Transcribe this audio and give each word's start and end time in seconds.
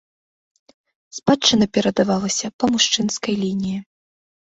Спадчына 1.17 1.65
перадавалася 1.77 2.47
па 2.63 2.71
мужчынскай 2.77 3.37
лініі. 3.43 3.75